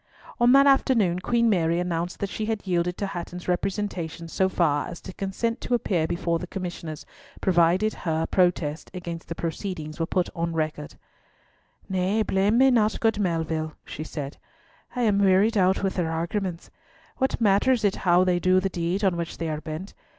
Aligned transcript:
On 0.39 0.51
that 0.53 0.65
afternoon 0.65 1.19
Queen 1.19 1.47
Mary 1.47 1.79
announced 1.79 2.17
that 2.21 2.29
she 2.31 2.47
had 2.47 2.65
yielded 2.65 2.97
to 2.97 3.05
Hatton's 3.05 3.47
representations 3.47 4.33
so 4.33 4.49
far 4.49 4.87
as 4.87 4.99
to 5.01 5.13
consent 5.13 5.61
to 5.61 5.75
appear 5.75 6.07
before 6.07 6.39
the 6.39 6.47
Commissioners, 6.47 7.05
provided 7.39 7.93
her 8.01 8.25
protest 8.25 8.89
against 8.95 9.27
the 9.27 9.35
proceedings 9.35 9.99
were 9.99 10.07
put 10.07 10.27
on 10.35 10.53
record. 10.53 10.95
"Nay, 11.87 12.23
blame 12.23 12.57
me 12.57 12.71
not, 12.71 12.99
good 12.99 13.19
Melville," 13.19 13.73
she 13.85 14.03
said. 14.03 14.37
"I 14.95 15.03
am 15.03 15.19
wearied 15.19 15.55
out 15.55 15.83
with 15.83 15.97
their 15.97 16.09
arguments. 16.11 16.71
What 17.17 17.39
matters 17.39 17.83
it 17.83 17.97
how 17.97 18.23
they 18.23 18.39
do 18.39 18.59
the 18.59 18.69
deed 18.69 19.03
on 19.03 19.17
which 19.17 19.37
they 19.37 19.49
are 19.49 19.61
bent? 19.61 19.93